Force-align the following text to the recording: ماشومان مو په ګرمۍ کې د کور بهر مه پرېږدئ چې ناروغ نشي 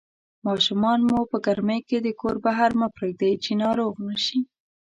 ماشومان 0.47 0.99
مو 1.09 1.19
په 1.31 1.37
ګرمۍ 1.45 1.79
کې 1.87 1.97
د 2.01 2.07
کور 2.19 2.35
بهر 2.45 2.71
مه 2.79 2.87
پرېږدئ 2.97 3.33
چې 3.43 3.51
ناروغ 3.63 3.93
نشي 4.07 4.39